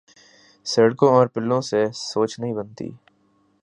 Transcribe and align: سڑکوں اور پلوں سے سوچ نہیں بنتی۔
سڑکوں 0.65 1.09
اور 1.09 1.27
پلوں 1.27 1.61
سے 1.61 1.83
سوچ 1.93 2.39
نہیں 2.39 2.53
بنتی۔ 2.53 2.89